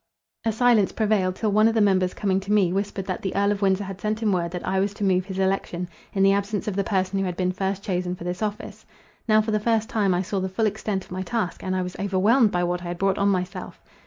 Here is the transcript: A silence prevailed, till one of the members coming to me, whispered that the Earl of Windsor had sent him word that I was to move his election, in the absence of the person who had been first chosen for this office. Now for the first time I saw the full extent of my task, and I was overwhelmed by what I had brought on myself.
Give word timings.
A 0.45 0.51
silence 0.51 0.91
prevailed, 0.91 1.35
till 1.35 1.51
one 1.51 1.67
of 1.67 1.75
the 1.75 1.79
members 1.79 2.15
coming 2.15 2.39
to 2.39 2.51
me, 2.51 2.73
whispered 2.73 3.05
that 3.05 3.21
the 3.21 3.35
Earl 3.35 3.51
of 3.51 3.61
Windsor 3.61 3.83
had 3.83 4.01
sent 4.01 4.19
him 4.19 4.31
word 4.31 4.49
that 4.49 4.65
I 4.67 4.79
was 4.79 4.95
to 4.95 5.03
move 5.03 5.25
his 5.25 5.37
election, 5.37 5.87
in 6.13 6.23
the 6.23 6.33
absence 6.33 6.67
of 6.67 6.75
the 6.75 6.83
person 6.83 7.19
who 7.19 7.25
had 7.25 7.37
been 7.37 7.51
first 7.51 7.83
chosen 7.83 8.15
for 8.15 8.23
this 8.23 8.41
office. 8.41 8.83
Now 9.27 9.41
for 9.43 9.51
the 9.51 9.59
first 9.59 9.89
time 9.89 10.15
I 10.15 10.23
saw 10.23 10.39
the 10.39 10.49
full 10.49 10.65
extent 10.65 11.05
of 11.05 11.11
my 11.11 11.21
task, 11.21 11.61
and 11.63 11.75
I 11.75 11.83
was 11.83 11.95
overwhelmed 11.99 12.49
by 12.51 12.63
what 12.63 12.81
I 12.81 12.85
had 12.87 12.97
brought 12.97 13.19
on 13.19 13.29
myself. 13.29 13.79